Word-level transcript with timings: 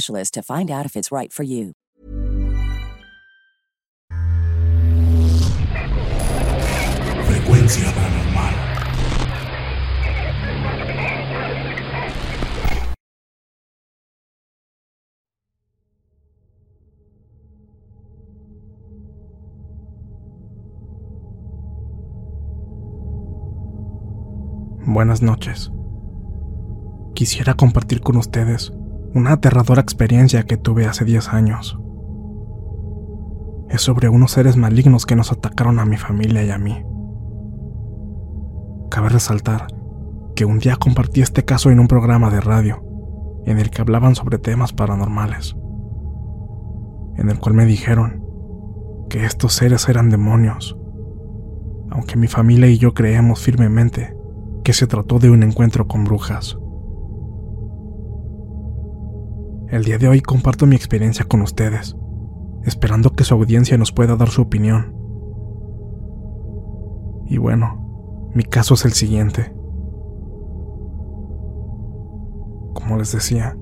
to 0.00 0.42
find 0.42 0.70
out 0.70 0.86
if 0.86 0.96
it's 0.96 1.12
right 1.12 1.32
for 1.32 1.42
you. 1.42 1.72
Frecuencia 7.26 7.92
paranormal. 7.92 8.70
Buenas 24.86 25.22
noches. 25.22 25.70
Quisiera 27.14 27.54
compartir 27.54 28.00
con 28.00 28.16
ustedes 28.16 28.72
una 29.14 29.32
aterradora 29.32 29.80
experiencia 29.80 30.44
que 30.44 30.56
tuve 30.56 30.86
hace 30.86 31.04
10 31.04 31.28
años. 31.30 31.78
Es 33.68 33.82
sobre 33.82 34.08
unos 34.08 34.32
seres 34.32 34.56
malignos 34.56 35.04
que 35.04 35.16
nos 35.16 35.32
atacaron 35.32 35.78
a 35.80 35.84
mi 35.84 35.96
familia 35.96 36.44
y 36.44 36.50
a 36.50 36.58
mí. 36.58 36.84
Cabe 38.90 39.08
resaltar 39.08 39.66
que 40.36 40.44
un 40.44 40.58
día 40.58 40.76
compartí 40.76 41.22
este 41.22 41.44
caso 41.44 41.70
en 41.70 41.80
un 41.80 41.88
programa 41.88 42.30
de 42.30 42.40
radio, 42.40 42.84
en 43.46 43.58
el 43.58 43.70
que 43.70 43.82
hablaban 43.82 44.14
sobre 44.14 44.38
temas 44.38 44.72
paranormales, 44.72 45.56
en 47.16 47.30
el 47.30 47.38
cual 47.38 47.54
me 47.54 47.66
dijeron 47.66 48.24
que 49.08 49.24
estos 49.24 49.54
seres 49.54 49.88
eran 49.88 50.08
demonios, 50.10 50.76
aunque 51.90 52.16
mi 52.16 52.28
familia 52.28 52.68
y 52.68 52.78
yo 52.78 52.94
creemos 52.94 53.40
firmemente 53.40 54.16
que 54.62 54.72
se 54.72 54.86
trató 54.86 55.18
de 55.18 55.30
un 55.30 55.42
encuentro 55.42 55.88
con 55.88 56.04
brujas. 56.04 56.56
El 59.70 59.84
día 59.84 59.98
de 59.98 60.08
hoy 60.08 60.20
comparto 60.20 60.66
mi 60.66 60.74
experiencia 60.74 61.24
con 61.24 61.42
ustedes, 61.42 61.96
esperando 62.64 63.12
que 63.12 63.22
su 63.22 63.34
audiencia 63.34 63.78
nos 63.78 63.92
pueda 63.92 64.16
dar 64.16 64.28
su 64.28 64.42
opinión. 64.42 64.96
Y 67.26 67.38
bueno, 67.38 68.30
mi 68.34 68.42
caso 68.42 68.74
es 68.74 68.84
el 68.84 68.94
siguiente. 68.94 69.54
Como 72.74 72.96
les 72.98 73.12
decía, 73.12 73.56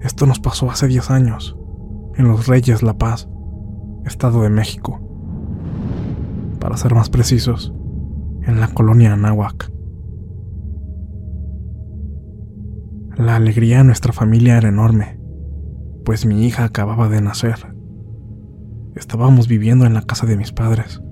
esto 0.00 0.24
nos 0.24 0.40
pasó 0.40 0.70
hace 0.70 0.86
10 0.86 1.10
años, 1.10 1.58
en 2.16 2.28
Los 2.28 2.46
Reyes 2.46 2.82
La 2.82 2.96
Paz, 2.96 3.28
Estado 4.06 4.40
de 4.40 4.48
México. 4.48 4.98
Para 6.58 6.78
ser 6.78 6.94
más 6.94 7.10
precisos, 7.10 7.74
en 8.44 8.60
la 8.60 8.68
colonia 8.68 9.12
Anáhuac. 9.12 9.70
La 13.16 13.36
alegría 13.36 13.78
de 13.78 13.84
nuestra 13.84 14.14
familia 14.14 14.56
era 14.56 14.70
enorme, 14.70 15.20
pues 16.02 16.24
mi 16.24 16.46
hija 16.46 16.64
acababa 16.64 17.10
de 17.10 17.20
nacer. 17.20 17.76
Estábamos 18.96 19.48
viviendo 19.48 19.84
en 19.84 19.92
la 19.92 20.00
casa 20.00 20.26
de 20.26 20.38
mis 20.38 20.50
padres. 20.50 21.02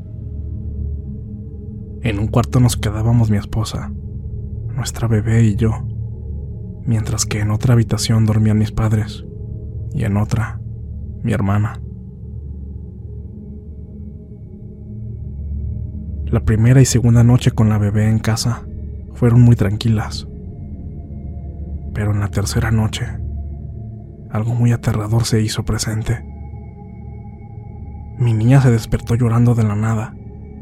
En 2.00 2.18
un 2.18 2.28
cuarto 2.28 2.58
nos 2.58 2.78
quedábamos 2.78 3.30
mi 3.30 3.36
esposa, 3.36 3.92
nuestra 4.74 5.08
bebé 5.08 5.44
y 5.44 5.56
yo, 5.56 5.72
mientras 6.86 7.26
que 7.26 7.40
en 7.40 7.50
otra 7.50 7.74
habitación 7.74 8.24
dormían 8.24 8.58
mis 8.58 8.72
padres 8.72 9.26
y 9.92 10.04
en 10.04 10.16
otra 10.16 10.58
mi 11.22 11.34
hermana. 11.34 11.82
La 16.24 16.40
primera 16.40 16.80
y 16.80 16.86
segunda 16.86 17.24
noche 17.24 17.50
con 17.50 17.68
la 17.68 17.76
bebé 17.76 18.08
en 18.08 18.20
casa 18.20 18.66
fueron 19.12 19.42
muy 19.42 19.54
tranquilas. 19.54 20.29
Pero 21.94 22.12
en 22.12 22.20
la 22.20 22.28
tercera 22.28 22.70
noche, 22.70 23.06
algo 24.30 24.54
muy 24.54 24.72
aterrador 24.72 25.24
se 25.24 25.40
hizo 25.40 25.64
presente. 25.64 26.24
Mi 28.18 28.32
niña 28.32 28.60
se 28.60 28.70
despertó 28.70 29.14
llorando 29.14 29.54
de 29.54 29.64
la 29.64 29.74
nada, 29.74 30.14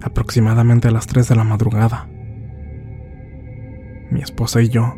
aproximadamente 0.02 0.88
a 0.88 0.90
las 0.90 1.06
3 1.06 1.28
de 1.28 1.36
la 1.36 1.44
madrugada. 1.44 2.08
Mi 4.10 4.22
esposa 4.22 4.62
y 4.62 4.68
yo 4.68 4.94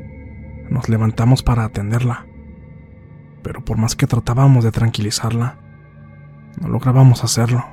nos 0.70 0.88
levantamos 0.88 1.42
para 1.42 1.64
atenderla, 1.64 2.26
pero 3.42 3.64
por 3.64 3.76
más 3.76 3.96
que 3.96 4.06
tratábamos 4.06 4.62
de 4.62 4.70
tranquilizarla, 4.70 5.58
no 6.60 6.68
lográbamos 6.68 7.24
hacerlo. 7.24 7.64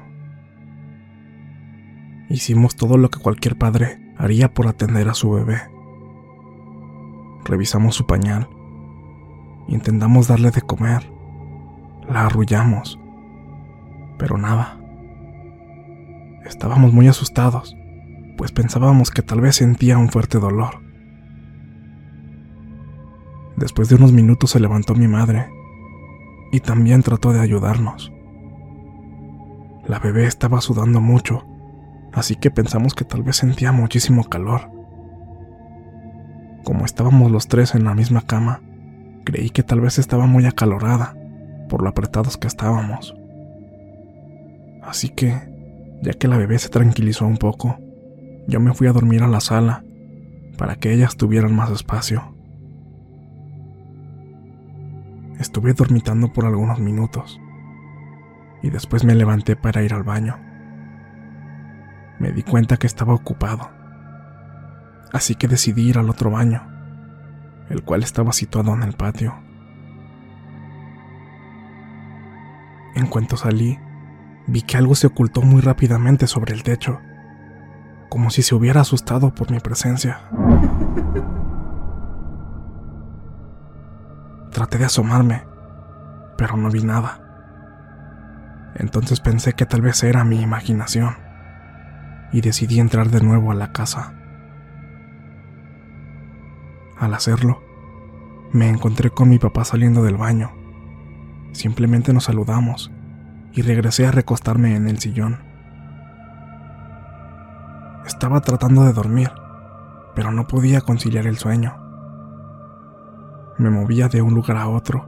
Hicimos 2.29 2.75
todo 2.75 2.97
lo 2.97 3.09
que 3.09 3.19
cualquier 3.19 3.57
padre 3.57 3.99
haría 4.17 4.53
por 4.53 4.67
atender 4.67 5.07
a 5.09 5.13
su 5.13 5.31
bebé. 5.31 5.59
Revisamos 7.47 7.95
su 7.95 8.05
pañal. 8.05 8.49
Intentamos 9.67 10.27
darle 10.27 10.51
de 10.51 10.61
comer. 10.61 11.09
La 12.09 12.25
arrullamos. 12.25 12.99
Pero 14.17 14.37
nada. 14.37 14.77
Estábamos 16.45 16.93
muy 16.93 17.07
asustados, 17.07 17.75
pues 18.37 18.51
pensábamos 18.51 19.11
que 19.11 19.21
tal 19.21 19.41
vez 19.41 19.57
sentía 19.57 19.97
un 19.97 20.09
fuerte 20.09 20.39
dolor. 20.39 20.81
Después 23.57 23.89
de 23.89 23.95
unos 23.95 24.11
minutos 24.13 24.51
se 24.51 24.59
levantó 24.59 24.95
mi 24.95 25.07
madre 25.07 25.49
y 26.51 26.59
también 26.59 27.01
trató 27.01 27.33
de 27.33 27.41
ayudarnos. 27.41 28.13
La 29.85 29.99
bebé 29.99 30.25
estaba 30.25 30.61
sudando 30.61 31.01
mucho, 31.01 31.45
así 32.13 32.35
que 32.35 32.51
pensamos 32.51 32.93
que 32.93 33.05
tal 33.05 33.23
vez 33.23 33.37
sentía 33.37 33.71
muchísimo 33.71 34.23
calor. 34.25 34.76
Como 36.67 36.83
estábamos 36.83 37.31
los 37.31 37.47
tres 37.47 37.75
en 37.75 37.85
la 37.85 37.95
misma 37.95 38.23
cama, 38.23 38.59
creí 39.23 39.51
que 39.51 39.63
tal 39.63 39.79
vez 39.79 39.99
estaba 39.99 40.25
muy 40.25 40.45
acalorada, 40.45 41.15
por 41.69 41.81
lo 41.81 41.87
apretados 41.87 42.35
que 42.35 42.47
estábamos. 42.47 43.15
Así 44.83 45.07
que, 45.07 45.33
ya 46.01 46.11
que 46.11 46.27
la 46.27 46.35
bebé 46.35 46.59
se 46.59 46.67
tranquilizó 46.67 47.25
un 47.25 47.37
poco, 47.37 47.77
yo 48.49 48.59
me 48.59 48.73
fui 48.73 48.87
a 48.87 48.91
dormir 48.91 49.23
a 49.23 49.29
la 49.29 49.39
sala 49.39 49.85
para 50.57 50.75
que 50.75 50.91
ellas 50.91 51.15
tuvieran 51.15 51.55
más 51.55 51.71
espacio. 51.71 52.35
Estuve 55.39 55.71
dormitando 55.71 56.33
por 56.33 56.43
algunos 56.45 56.81
minutos 56.81 57.39
y 58.61 58.71
después 58.71 59.05
me 59.05 59.15
levanté 59.15 59.55
para 59.55 59.83
ir 59.83 59.93
al 59.93 60.03
baño. 60.03 60.37
Me 62.19 62.33
di 62.33 62.43
cuenta 62.43 62.75
que 62.75 62.87
estaba 62.87 63.13
ocupado, 63.13 63.69
así 65.11 65.35
que 65.35 65.47
decidí 65.47 65.89
ir 65.89 65.97
al 65.97 66.09
otro 66.09 66.31
baño, 66.31 66.63
el 67.69 67.83
cual 67.83 68.03
estaba 68.03 68.33
situado 68.33 68.73
en 68.73 68.83
el 68.83 68.93
patio. 68.93 69.35
En 72.95 73.07
cuanto 73.07 73.37
salí, 73.37 73.79
vi 74.47 74.61
que 74.63 74.77
algo 74.77 74.95
se 74.95 75.07
ocultó 75.07 75.41
muy 75.41 75.61
rápidamente 75.61 76.27
sobre 76.27 76.53
el 76.53 76.63
techo, 76.63 76.99
como 78.09 78.29
si 78.29 78.41
se 78.41 78.55
hubiera 78.55 78.81
asustado 78.81 79.33
por 79.35 79.51
mi 79.51 79.59
presencia. 79.59 80.21
Traté 84.51 84.77
de 84.79 84.85
asomarme, 84.85 85.43
pero 86.37 86.57
no 86.57 86.71
vi 86.71 86.83
nada. 86.83 87.21
Entonces 88.75 89.19
pensé 89.19 89.53
que 89.53 89.65
tal 89.65 89.81
vez 89.81 90.03
era 90.03 90.23
mi 90.23 90.41
imaginación 90.41 91.17
y 92.31 92.41
decidí 92.41 92.79
entrar 92.79 93.09
de 93.09 93.21
nuevo 93.21 93.51
a 93.51 93.55
la 93.55 93.71
casa. 93.71 94.16
Al 96.99 97.13
hacerlo, 97.13 97.61
me 98.51 98.69
encontré 98.69 99.11
con 99.11 99.29
mi 99.29 99.37
papá 99.37 99.63
saliendo 99.65 100.03
del 100.03 100.17
baño. 100.17 100.51
Simplemente 101.51 102.11
nos 102.11 102.25
saludamos 102.25 102.91
y 103.53 103.61
regresé 103.61 104.07
a 104.07 104.11
recostarme 104.11 104.75
en 104.75 104.87
el 104.87 104.99
sillón. 104.99 105.39
Estaba 108.05 108.41
tratando 108.41 108.83
de 108.83 108.93
dormir, 108.93 109.31
pero 110.15 110.31
no 110.31 110.47
podía 110.47 110.81
conciliar 110.81 111.27
el 111.27 111.37
sueño. 111.37 111.77
Me 113.59 113.69
movía 113.69 114.07
de 114.07 114.21
un 114.21 114.33
lugar 114.33 114.57
a 114.57 114.67
otro, 114.67 115.07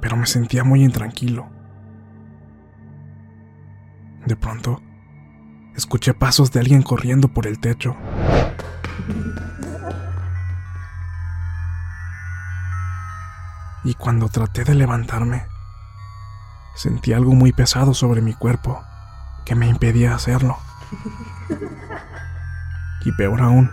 pero 0.00 0.16
me 0.16 0.26
sentía 0.26 0.64
muy 0.64 0.82
intranquilo. 0.82 1.46
De 4.26 4.36
pronto, 4.36 4.80
escuché 5.76 6.14
pasos 6.14 6.52
de 6.52 6.60
alguien 6.60 6.82
corriendo 6.82 7.28
por 7.28 7.46
el 7.46 7.60
techo. 7.60 7.96
Y 13.84 13.94
cuando 13.94 14.28
traté 14.28 14.64
de 14.64 14.74
levantarme, 14.74 15.46
sentí 16.74 17.12
algo 17.12 17.32
muy 17.34 17.52
pesado 17.52 17.94
sobre 17.94 18.22
mi 18.22 18.34
cuerpo 18.34 18.82
que 19.44 19.54
me 19.54 19.66
impedía 19.66 20.14
hacerlo. 20.14 20.56
Y 23.04 23.12
peor 23.12 23.42
aún, 23.42 23.70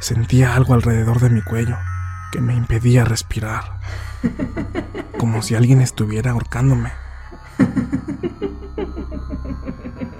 sentía 0.00 0.54
algo 0.54 0.74
alrededor 0.74 1.18
de 1.18 1.30
mi 1.30 1.42
cuello 1.42 1.76
que 2.30 2.40
me 2.40 2.54
impedía 2.54 3.04
respirar, 3.04 3.78
como 5.18 5.42
si 5.42 5.56
alguien 5.56 5.80
estuviera 5.80 6.30
ahorcándome. 6.30 6.92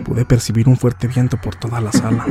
Pude 0.05 0.25
percibir 0.25 0.69
un 0.69 0.77
fuerte 0.77 1.07
viento 1.07 1.37
por 1.37 1.55
toda 1.55 1.81
la 1.81 1.93
sala. 1.93 2.27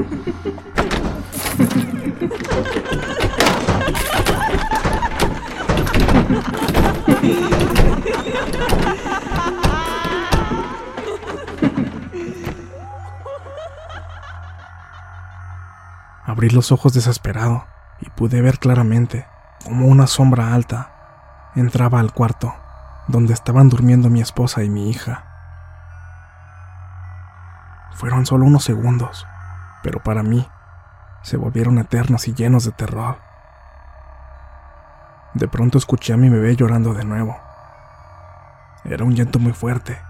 Abrí 16.26 16.50
los 16.50 16.72
ojos 16.72 16.94
desesperado 16.94 17.66
y 18.00 18.10
pude 18.12 18.42
ver 18.42 18.60
claramente 18.60 19.26
como 19.66 19.88
una 19.88 20.06
sombra 20.06 20.54
alta 20.54 20.92
entraba 21.56 22.00
al 22.00 22.14
cuarto 22.14 22.54
donde 23.08 23.34
estaban 23.34 23.70
durmiendo 23.70 24.10
mi 24.10 24.22
esposa 24.22 24.64
y 24.64 24.70
mi 24.70 24.90
hija. 24.90 25.26
Fueron 27.94 28.28
solo 28.28 28.46
unos 28.46 28.64
segundos, 28.64 29.26
pero 29.82 30.04
para 30.04 30.22
mí 30.22 30.48
se 31.24 31.38
volvieron 31.38 31.80
eternos 31.80 32.28
y 32.28 32.34
llenos 32.34 32.66
de 32.66 32.72
terror. 32.72 33.29
De 35.34 35.48
pronto 35.48 35.78
escuché 35.78 36.14
a 36.14 36.18
mi 36.18 36.30
bebé 36.30 36.56
llorando 36.56 36.94
de 36.94 37.06
nuevo. 37.06 37.38
Era 38.84 39.04
un 39.04 39.16
llanto 39.16 39.40
muy 39.40 39.54
fuerte, 39.54 40.02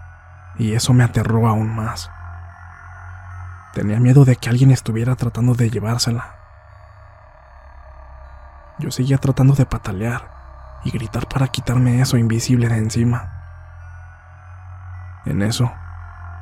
y 0.57 0.74
eso 0.74 0.94
me 0.94 1.04
aterró 1.04 1.48
aún 1.48 1.75
más. 1.75 2.10
Tenía 3.74 4.00
miedo 4.00 4.25
de 4.25 4.36
que 4.36 4.50
alguien 4.50 4.71
estuviera 4.71 5.16
tratando 5.16 5.54
de 5.54 5.69
llevársela. 5.69 6.36
Yo 8.80 8.92
seguía 8.92 9.18
tratando 9.18 9.54
de 9.54 9.66
patalear 9.66 10.31
y 10.83 10.92
gritar 10.92 11.27
para 11.27 11.48
quitarme 11.50 12.01
eso 12.01 12.18
invisible 12.18 12.69
de 12.69 12.77
encima. 12.77 13.33
En 15.25 15.42
eso, 15.42 15.72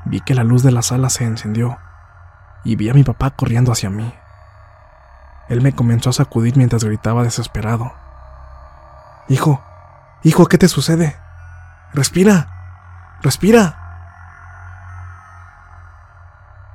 vi 0.06 0.22
que 0.22 0.36
la 0.36 0.44
luz 0.44 0.64
de 0.64 0.72
la 0.72 0.84
sala 0.84 1.10
se 1.10 1.26
encendió 1.26 1.78
y 2.64 2.76
vi 2.76 2.90
a 2.90 2.94
mi 2.94 3.04
papá 3.04 3.32
corriendo 3.32 3.72
hacia 3.72 3.90
mí. 3.90 4.14
Él 5.50 5.62
me 5.62 5.74
comenzó 5.74 6.10
a 6.10 6.14
sacudir 6.14 6.58
mientras 6.58 6.84
gritaba 6.84 7.24
desesperado. 7.24 7.94
Hijo, 9.30 9.62
hijo, 10.24 10.46
¿qué 10.46 10.58
te 10.58 10.70
sucede? 10.70 11.18
Respira, 11.94 12.48
respira. 13.22 13.76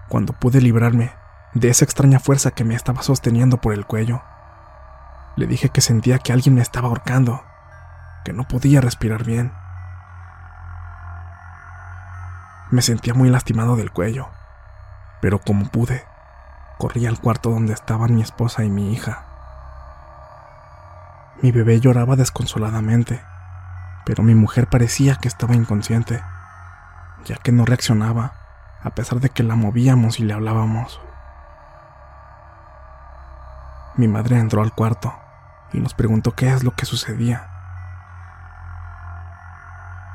Cuando 0.08 0.34
pude 0.34 0.60
librarme 0.60 1.12
de 1.54 1.70
esa 1.70 1.86
extraña 1.86 2.20
fuerza 2.20 2.50
que 2.50 2.64
me 2.64 2.74
estaba 2.74 3.02
sosteniendo 3.02 3.56
por 3.56 3.72
el 3.72 3.86
cuello, 3.86 4.22
le 5.36 5.46
dije 5.46 5.70
que 5.70 5.80
sentía 5.80 6.18
que 6.18 6.34
alguien 6.34 6.54
me 6.54 6.60
estaba 6.60 6.88
ahorcando, 6.88 7.42
que 8.22 8.34
no 8.34 8.46
podía 8.46 8.82
respirar 8.82 9.24
bien. 9.24 9.54
Me 12.70 12.82
sentía 12.82 13.14
muy 13.14 13.30
lastimado 13.30 13.76
del 13.76 13.92
cuello, 13.92 14.28
pero 15.22 15.38
como 15.38 15.70
pude, 15.70 16.04
corrí 16.76 17.06
al 17.06 17.18
cuarto 17.18 17.48
donde 17.48 17.72
estaban 17.72 18.14
mi 18.14 18.20
esposa 18.20 18.62
y 18.62 18.68
mi 18.68 18.92
hija. 18.92 19.31
Mi 21.42 21.50
bebé 21.50 21.80
lloraba 21.80 22.14
desconsoladamente, 22.14 23.20
pero 24.06 24.22
mi 24.22 24.32
mujer 24.32 24.68
parecía 24.68 25.16
que 25.16 25.26
estaba 25.26 25.56
inconsciente, 25.56 26.22
ya 27.24 27.34
que 27.34 27.50
no 27.50 27.64
reaccionaba, 27.64 28.34
a 28.80 28.90
pesar 28.90 29.18
de 29.18 29.28
que 29.28 29.42
la 29.42 29.56
movíamos 29.56 30.20
y 30.20 30.22
le 30.22 30.34
hablábamos. 30.34 31.00
Mi 33.96 34.06
madre 34.06 34.38
entró 34.38 34.62
al 34.62 34.72
cuarto 34.72 35.12
y 35.72 35.80
nos 35.80 35.94
preguntó 35.94 36.30
qué 36.36 36.48
es 36.52 36.62
lo 36.62 36.76
que 36.76 36.86
sucedía. 36.86 37.48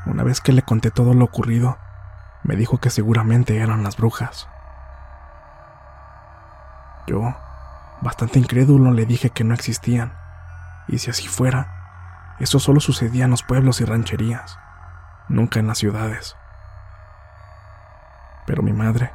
Una 0.06 0.24
vez 0.24 0.40
que 0.40 0.54
le 0.54 0.62
conté 0.62 0.92
todo 0.92 1.14
lo 1.14 1.26
ocurrido, 1.26 1.78
me 2.44 2.56
dijo 2.56 2.78
que 2.78 2.90
seguramente 2.90 3.58
eran 3.58 3.84
las 3.84 3.98
brujas. 3.98 4.48
Yo, 7.06 7.36
bastante 8.00 8.40
incrédulo, 8.40 8.94
le 8.94 9.06
dije 9.06 9.30
que 9.30 9.44
no 9.44 9.54
existían, 9.54 10.14
y 10.88 11.00
si 11.00 11.10
así 11.10 11.28
fuera, 11.28 12.36
eso 12.40 12.60
solo 12.60 12.80
sucedía 12.80 13.26
en 13.26 13.32
los 13.32 13.44
pueblos 13.44 13.82
y 13.82 13.86
rancherías, 13.86 14.60
nunca 15.28 15.60
en 15.60 15.68
las 15.68 15.80
ciudades. 15.80 16.36
Pero 18.46 18.64
mi 18.64 18.74
madre, 18.74 19.12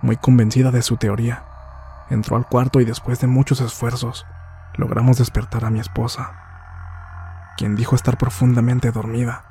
muy 0.00 0.16
convencida 0.16 0.70
de 0.70 0.82
su 0.82 0.96
teoría, 0.96 1.44
entró 2.08 2.36
al 2.36 2.46
cuarto 2.46 2.80
y 2.80 2.84
después 2.84 3.20
de 3.20 3.26
muchos 3.26 3.60
esfuerzos, 3.60 4.26
logramos 4.74 5.18
despertar 5.18 5.64
a 5.64 5.70
mi 5.70 5.80
esposa, 5.80 6.32
quien 7.56 7.76
dijo 7.76 7.94
estar 7.96 8.16
profundamente 8.16 8.90
dormida 8.90 9.44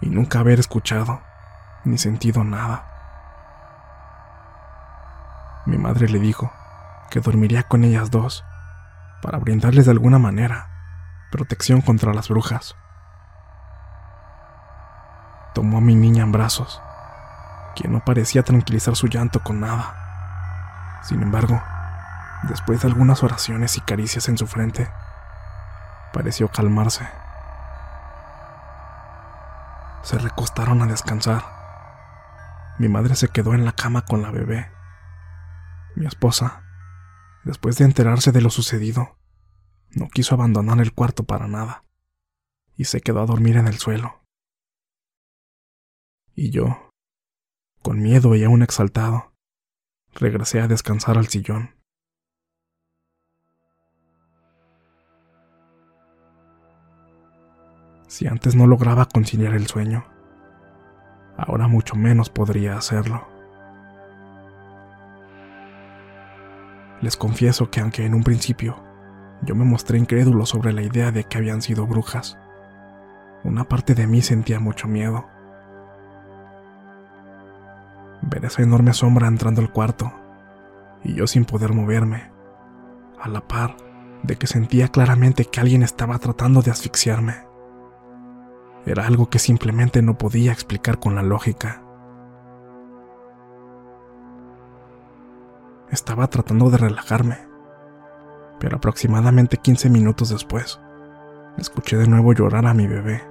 y 0.00 0.08
nunca 0.08 0.40
haber 0.40 0.58
escuchado 0.58 1.20
ni 1.84 1.98
sentido 1.98 2.42
nada. 2.42 2.84
Mi 5.66 5.78
madre 5.78 6.08
le 6.08 6.18
dijo 6.18 6.52
que 7.10 7.20
dormiría 7.20 7.64
con 7.64 7.84
ellas 7.84 8.10
dos 8.10 8.44
para 9.22 9.38
brindarles 9.38 9.84
de 9.84 9.90
alguna 9.90 10.18
manera 10.18 10.69
protección 11.30 11.80
contra 11.80 12.12
las 12.12 12.28
brujas. 12.28 12.76
Tomó 15.54 15.78
a 15.78 15.80
mi 15.80 15.94
niña 15.94 16.22
en 16.24 16.32
brazos, 16.32 16.80
quien 17.76 17.92
no 17.92 18.04
parecía 18.04 18.42
tranquilizar 18.42 18.96
su 18.96 19.06
llanto 19.06 19.42
con 19.42 19.60
nada. 19.60 21.00
Sin 21.02 21.22
embargo, 21.22 21.62
después 22.44 22.82
de 22.82 22.88
algunas 22.88 23.22
oraciones 23.22 23.76
y 23.76 23.80
caricias 23.80 24.28
en 24.28 24.38
su 24.38 24.46
frente, 24.46 24.90
pareció 26.12 26.48
calmarse. 26.48 27.08
Se 30.02 30.18
recostaron 30.18 30.82
a 30.82 30.86
descansar. 30.86 31.44
Mi 32.78 32.88
madre 32.88 33.14
se 33.14 33.28
quedó 33.28 33.54
en 33.54 33.64
la 33.64 33.72
cama 33.72 34.04
con 34.04 34.22
la 34.22 34.30
bebé. 34.30 34.70
Mi 35.94 36.06
esposa, 36.06 36.62
después 37.44 37.76
de 37.76 37.84
enterarse 37.84 38.32
de 38.32 38.40
lo 38.40 38.50
sucedido, 38.50 39.19
no 39.94 40.08
quiso 40.08 40.34
abandonar 40.34 40.80
el 40.80 40.92
cuarto 40.92 41.24
para 41.24 41.48
nada 41.48 41.84
y 42.76 42.84
se 42.84 43.00
quedó 43.00 43.20
a 43.20 43.26
dormir 43.26 43.56
en 43.56 43.66
el 43.66 43.78
suelo. 43.78 44.22
Y 46.34 46.50
yo, 46.50 46.90
con 47.82 48.00
miedo 48.00 48.34
y 48.34 48.44
aún 48.44 48.62
exaltado, 48.62 49.32
regresé 50.14 50.60
a 50.60 50.68
descansar 50.68 51.18
al 51.18 51.28
sillón. 51.28 51.74
Si 58.06 58.26
antes 58.26 58.56
no 58.56 58.66
lograba 58.66 59.06
conciliar 59.06 59.54
el 59.54 59.66
sueño, 59.66 60.04
ahora 61.36 61.68
mucho 61.68 61.96
menos 61.96 62.30
podría 62.30 62.76
hacerlo. 62.76 63.28
Les 67.02 67.16
confieso 67.16 67.70
que 67.70 67.80
aunque 67.80 68.04
en 68.04 68.14
un 68.14 68.22
principio 68.22 68.89
yo 69.42 69.54
me 69.54 69.64
mostré 69.64 69.98
incrédulo 69.98 70.46
sobre 70.46 70.72
la 70.72 70.82
idea 70.82 71.12
de 71.12 71.24
que 71.24 71.38
habían 71.38 71.62
sido 71.62 71.86
brujas, 71.86 72.38
una 73.42 73.64
parte 73.64 73.94
de 73.94 74.06
mí 74.06 74.20
sentía 74.20 74.60
mucho 74.60 74.86
miedo. 74.86 75.24
Ver 78.22 78.44
esa 78.44 78.62
enorme 78.62 78.92
sombra 78.92 79.28
entrando 79.28 79.62
al 79.62 79.72
cuarto 79.72 80.12
y 81.02 81.14
yo 81.14 81.26
sin 81.26 81.46
poder 81.46 81.72
moverme, 81.72 82.30
a 83.18 83.28
la 83.28 83.40
par 83.40 83.76
de 84.22 84.36
que 84.36 84.46
sentía 84.46 84.88
claramente 84.88 85.46
que 85.46 85.60
alguien 85.60 85.82
estaba 85.82 86.18
tratando 86.18 86.60
de 86.60 86.70
asfixiarme. 86.70 87.46
Era 88.84 89.06
algo 89.06 89.30
que 89.30 89.38
simplemente 89.38 90.02
no 90.02 90.18
podía 90.18 90.52
explicar 90.52 90.98
con 90.98 91.14
la 91.14 91.22
lógica. 91.22 91.82
Estaba 95.90 96.28
tratando 96.28 96.70
de 96.70 96.78
relajarme, 96.78 97.49
pero 98.60 98.76
aproximadamente 98.76 99.56
15 99.56 99.88
minutos 99.88 100.28
después, 100.28 100.78
escuché 101.56 101.96
de 101.96 102.06
nuevo 102.06 102.32
llorar 102.32 102.66
a 102.66 102.74
mi 102.74 102.86
bebé. 102.86 103.22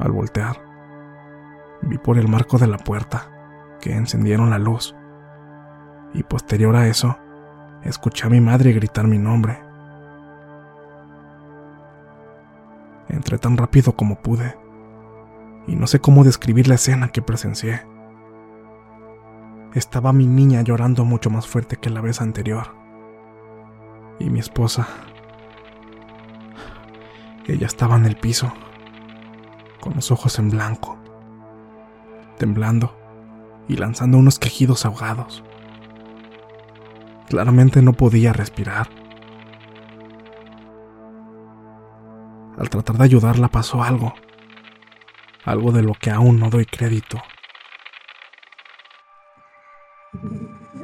Al 0.00 0.10
voltear, 0.10 0.60
vi 1.82 1.98
por 1.98 2.18
el 2.18 2.26
marco 2.28 2.58
de 2.58 2.66
la 2.66 2.78
puerta 2.78 3.30
que 3.80 3.94
encendieron 3.94 4.50
la 4.50 4.58
luz, 4.58 4.96
y 6.14 6.22
posterior 6.22 6.74
a 6.74 6.88
eso, 6.88 7.16
escuché 7.84 8.26
a 8.26 8.30
mi 8.30 8.40
madre 8.40 8.72
gritar 8.72 9.06
mi 9.06 9.18
nombre. 9.18 9.60
Entré 13.08 13.38
tan 13.38 13.56
rápido 13.56 13.92
como 13.92 14.22
pude, 14.22 14.56
y 15.66 15.76
no 15.76 15.86
sé 15.86 16.00
cómo 16.00 16.24
describir 16.24 16.68
la 16.68 16.76
escena 16.76 17.08
que 17.08 17.20
presencié 17.20 17.82
estaba 19.74 20.12
mi 20.12 20.26
niña 20.26 20.62
llorando 20.62 21.04
mucho 21.04 21.30
más 21.30 21.46
fuerte 21.46 21.76
que 21.76 21.90
la 21.90 22.00
vez 22.00 22.20
anterior. 22.20 22.77
Y 24.18 24.30
mi 24.30 24.40
esposa, 24.40 24.88
ella 27.46 27.66
estaba 27.66 27.96
en 27.96 28.04
el 28.04 28.16
piso, 28.16 28.52
con 29.80 29.94
los 29.94 30.10
ojos 30.10 30.38
en 30.38 30.50
blanco, 30.50 30.98
temblando 32.36 32.94
y 33.68 33.76
lanzando 33.76 34.18
unos 34.18 34.38
quejidos 34.38 34.84
ahogados. 34.84 35.42
Claramente 37.28 37.80
no 37.80 37.92
podía 37.94 38.32
respirar. 38.32 38.88
Al 42.58 42.68
tratar 42.70 42.96
de 42.98 43.04
ayudarla 43.04 43.48
pasó 43.48 43.82
algo, 43.82 44.14
algo 45.44 45.70
de 45.72 45.82
lo 45.82 45.94
que 45.94 46.10
aún 46.10 46.40
no 46.40 46.50
doy 46.50 46.66
crédito. 46.66 47.22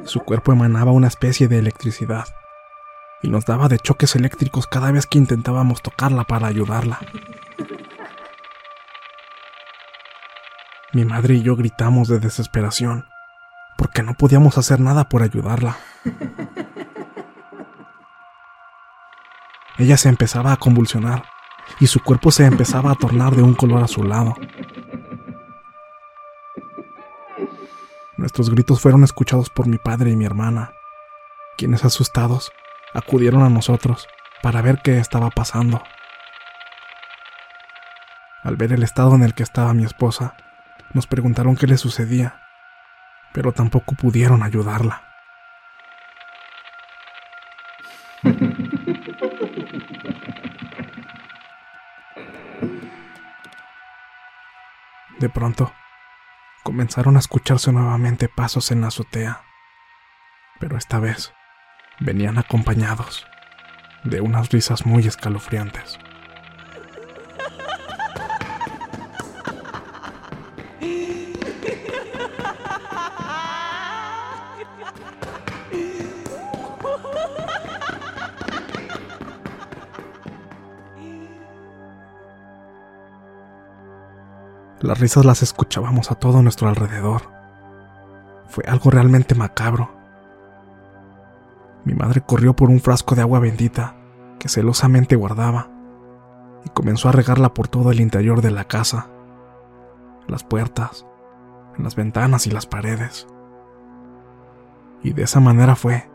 Su 0.05 0.21
cuerpo 0.21 0.53
emanaba 0.53 0.91
una 0.91 1.07
especie 1.07 1.47
de 1.47 1.59
electricidad 1.59 2.25
y 3.25 3.29
nos 3.29 3.45
daba 3.45 3.67
de 3.67 3.79
choques 3.79 4.15
eléctricos 4.15 4.67
cada 4.67 4.91
vez 4.91 5.07
que 5.07 5.17
intentábamos 5.17 5.81
tocarla 5.81 6.25
para 6.25 6.45
ayudarla. 6.45 6.99
Mi 10.93 11.05
madre 11.05 11.33
y 11.33 11.41
yo 11.41 11.55
gritamos 11.55 12.07
de 12.07 12.19
desesperación 12.19 13.05
porque 13.77 14.03
no 14.03 14.13
podíamos 14.13 14.59
hacer 14.59 14.79
nada 14.79 15.09
por 15.09 15.23
ayudarla. 15.23 15.77
Ella 19.77 19.97
se 19.97 20.07
empezaba 20.07 20.53
a 20.53 20.57
convulsionar 20.57 21.25
y 21.79 21.87
su 21.87 22.01
cuerpo 22.01 22.31
se 22.31 22.45
empezaba 22.45 22.91
a 22.91 22.95
tornar 22.95 23.35
de 23.35 23.41
un 23.41 23.55
color 23.55 23.83
azulado. 23.83 24.35
Nuestros 28.17 28.51
gritos 28.51 28.79
fueron 28.79 29.03
escuchados 29.03 29.49
por 29.49 29.67
mi 29.67 29.79
padre 29.79 30.11
y 30.11 30.15
mi 30.15 30.25
hermana, 30.25 30.73
quienes 31.57 31.83
asustados 31.83 32.53
acudieron 32.95 33.43
a 33.43 33.49
nosotros 33.49 34.07
para 34.41 34.61
ver 34.61 34.81
qué 34.81 34.97
estaba 34.97 35.29
pasando. 35.29 35.83
Al 38.41 38.55
ver 38.55 38.71
el 38.71 38.83
estado 38.83 39.15
en 39.15 39.23
el 39.23 39.33
que 39.33 39.43
estaba 39.43 39.73
mi 39.73 39.83
esposa, 39.83 40.35
nos 40.93 41.05
preguntaron 41.05 41.55
qué 41.55 41.67
le 41.67 41.77
sucedía, 41.77 42.41
pero 43.33 43.51
tampoco 43.51 43.95
pudieron 43.95 44.43
ayudarla. 44.43 45.03
De 55.19 55.29
pronto, 55.29 55.73
comenzaron 56.63 57.15
a 57.15 57.19
escucharse 57.19 57.71
nuevamente 57.71 58.29
pasos 58.29 58.71
en 58.71 58.81
la 58.81 58.87
azotea, 58.87 59.43
pero 60.59 60.77
esta 60.77 60.99
vez 60.99 61.33
venían 61.99 62.37
acompañados 62.37 63.25
de 64.03 64.21
unas 64.21 64.49
risas 64.49 64.85
muy 64.85 65.07
escalofriantes. 65.07 65.97
Las 84.85 84.99
risas 84.99 85.25
las 85.25 85.41
escuchábamos 85.41 86.11
a 86.11 86.15
todo 86.15 86.43
nuestro 86.43 86.69
alrededor. 86.69 87.23
Fue 88.47 88.63
algo 88.67 88.91
realmente 88.91 89.33
macabro. 89.33 90.04
Mi 91.85 91.93
madre 91.93 92.21
corrió 92.21 92.55
por 92.55 92.69
un 92.69 92.79
frasco 92.79 93.15
de 93.15 93.21
agua 93.21 93.39
bendita 93.39 93.95
que 94.39 94.49
celosamente 94.49 95.15
guardaba 95.15 95.69
y 96.65 96.69
comenzó 96.69 97.09
a 97.09 97.11
regarla 97.11 97.53
por 97.53 97.67
todo 97.67 97.91
el 97.91 97.99
interior 97.99 98.41
de 98.41 98.49
la 98.49 98.65
casa, 98.65 99.07
las 100.27 100.43
puertas, 100.43 101.05
las 101.77 101.95
ventanas 101.95 102.47
y 102.47 102.51
las 102.51 102.65
paredes. 102.65 103.27
Y 105.03 105.13
de 105.13 105.23
esa 105.23 105.39
manera 105.39 105.75
fue 105.75 106.09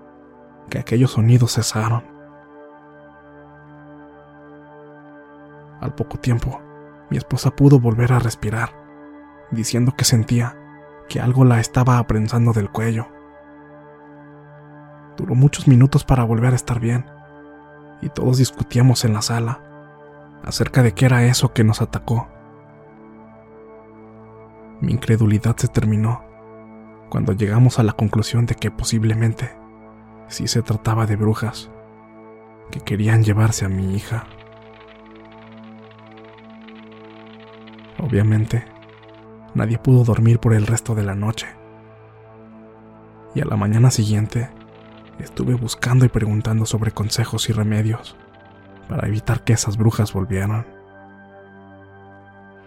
que 0.68 0.80
aquellos 0.80 1.12
sonidos 1.12 1.54
cesaron. 1.54 2.02
Al 5.80 5.94
poco 5.94 6.18
tiempo, 6.18 6.60
mi 7.10 7.16
esposa 7.16 7.50
pudo 7.50 7.78
volver 7.78 8.12
a 8.12 8.18
respirar, 8.18 8.70
diciendo 9.52 9.94
que 9.96 10.04
sentía 10.04 10.56
que 11.08 11.20
algo 11.20 11.44
la 11.44 11.60
estaba 11.60 11.98
aprensando 11.98 12.52
del 12.52 12.70
cuello. 12.70 13.06
Duró 15.16 15.34
muchos 15.34 15.68
minutos 15.68 16.04
para 16.04 16.24
volver 16.24 16.52
a 16.52 16.56
estar 16.56 16.80
bien, 16.80 17.04
y 18.02 18.08
todos 18.08 18.38
discutíamos 18.38 19.04
en 19.04 19.12
la 19.12 19.22
sala 19.22 19.60
acerca 20.44 20.82
de 20.82 20.92
qué 20.92 21.06
era 21.06 21.24
eso 21.24 21.52
que 21.52 21.64
nos 21.64 21.82
atacó. 21.82 22.28
Mi 24.80 24.92
incredulidad 24.92 25.56
se 25.56 25.68
terminó 25.68 26.24
cuando 27.10 27.32
llegamos 27.32 27.78
a 27.78 27.82
la 27.82 27.92
conclusión 27.92 28.46
de 28.46 28.54
que 28.54 28.70
posiblemente 28.70 29.54
sí 30.28 30.46
se 30.46 30.62
trataba 30.62 31.06
de 31.06 31.16
brujas 31.16 31.70
que 32.70 32.80
querían 32.80 33.22
llevarse 33.22 33.64
a 33.66 33.68
mi 33.68 33.94
hija. 33.94 34.24
Obviamente, 37.98 38.64
nadie 39.54 39.78
pudo 39.78 40.04
dormir 40.04 40.38
por 40.38 40.54
el 40.54 40.66
resto 40.66 40.94
de 40.94 41.02
la 41.02 41.14
noche. 41.14 41.48
Y 43.34 43.40
a 43.40 43.44
la 43.44 43.56
mañana 43.56 43.90
siguiente, 43.90 44.50
estuve 45.22 45.54
buscando 45.54 46.04
y 46.04 46.08
preguntando 46.08 46.66
sobre 46.66 46.92
consejos 46.92 47.48
y 47.48 47.52
remedios 47.52 48.16
para 48.88 49.06
evitar 49.06 49.44
que 49.44 49.52
esas 49.52 49.76
brujas 49.76 50.12
volvieran. 50.12 50.66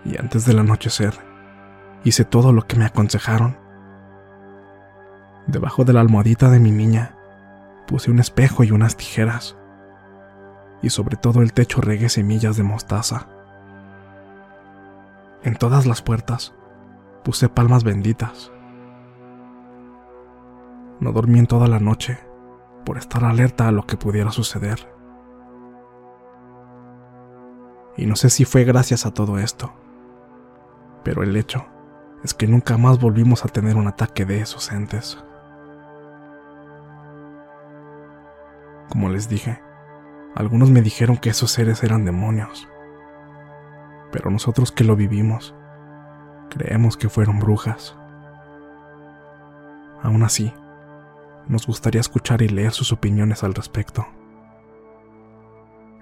Y 0.06 0.18
antes 0.18 0.46
del 0.46 0.60
anochecer, 0.60 1.14
hice 2.04 2.26
todo 2.26 2.54
lo 2.54 2.66
que 2.68 2.78
me 2.78 2.86
aconsejaron. 2.86 3.58
Debajo 5.48 5.84
de 5.84 5.94
la 5.94 6.02
almohadita 6.02 6.50
de 6.50 6.60
mi 6.60 6.72
niña, 6.72 7.16
puse 7.88 8.10
un 8.10 8.20
espejo 8.20 8.64
y 8.64 8.72
unas 8.72 8.96
tijeras. 8.96 9.58
Y 10.82 10.90
sobre 10.90 11.18
todo 11.18 11.42
el 11.42 11.54
techo 11.54 11.82
regué 11.82 12.10
semillas 12.10 12.58
de 12.58 12.64
mostaza. 12.64 13.28
En 15.44 15.56
todas 15.56 15.86
las 15.86 16.02
puertas 16.02 16.54
puse 17.24 17.50
palmas 17.50 17.84
benditas. 17.84 18.52
No 21.00 21.12
dormí 21.12 21.40
en 21.40 21.48
toda 21.48 21.68
la 21.68 21.80
noche 21.80 22.20
por 22.84 22.98
estar 22.98 23.24
alerta 23.24 23.68
a 23.68 23.72
lo 23.72 23.86
que 23.86 23.98
pudiera 23.98 24.32
suceder. 24.32 24.88
Y 27.96 28.06
no 28.06 28.16
sé 28.16 28.30
si 28.30 28.46
fue 28.46 28.64
gracias 28.64 29.06
a 29.06 29.14
todo 29.14 29.38
esto, 29.38 29.74
Pero 31.04 31.22
el 31.22 31.36
hecho 31.36 31.66
es 32.24 32.34
que 32.34 32.48
nunca 32.48 32.78
más 32.78 33.00
volvimos 33.00 33.44
a 33.44 33.50
tener 33.50 33.76
un 33.76 33.88
ataque 33.88 34.26
de 34.26 34.40
esos 34.40 34.72
entes. 34.72 35.22
Como 38.88 39.10
les 39.10 39.28
dije, 39.28 39.62
algunos 40.34 40.70
me 40.70 40.82
dijeron 40.82 41.18
que 41.18 41.30
esos 41.30 41.52
seres 41.52 41.84
eran 41.84 42.06
demonios. 42.06 42.70
Pero 44.14 44.32
nosotros 44.32 44.72
que 44.72 44.86
lo 44.86 44.96
vivimos, 44.96 45.54
creemos 46.50 46.96
que 46.96 47.10
fueron 47.10 47.40
brujas. 47.40 47.98
Aún 50.02 50.24
así, 50.24 50.54
nos 51.48 51.68
gustaría 51.68 52.02
escuchar 52.02 52.42
y 52.42 52.50
leer 52.50 52.72
sus 52.72 52.92
opiniones 52.92 53.44
al 53.44 53.54
respecto. 53.54 54.08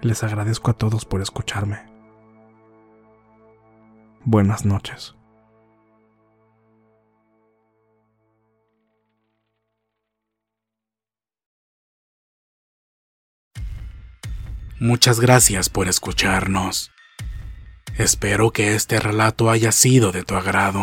Les 0.00 0.22
agradezco 0.22 0.70
a 0.70 0.74
todos 0.74 1.04
por 1.04 1.20
escucharme. 1.20 1.86
Buenas 4.24 4.64
noches. 4.64 5.14
Muchas 14.82 15.20
gracias 15.20 15.68
por 15.68 15.86
escucharnos. 15.86 16.90
Espero 17.98 18.50
que 18.50 18.74
este 18.74 18.98
relato 18.98 19.48
haya 19.48 19.70
sido 19.70 20.10
de 20.10 20.24
tu 20.24 20.34
agrado. 20.34 20.82